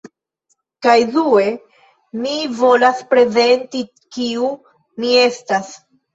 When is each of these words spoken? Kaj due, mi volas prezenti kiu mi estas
Kaj 0.85 0.95
due, 1.15 1.43
mi 2.23 2.33
volas 2.63 3.05
prezenti 3.13 3.83
kiu 4.19 4.51
mi 5.05 5.15
estas 5.29 5.73